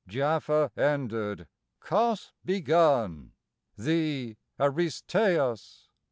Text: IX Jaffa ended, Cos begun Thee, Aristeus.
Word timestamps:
IX 0.07 0.15
Jaffa 0.15 0.71
ended, 0.75 1.47
Cos 1.79 2.31
begun 2.43 3.33
Thee, 3.77 4.37
Aristeus. 4.59 5.89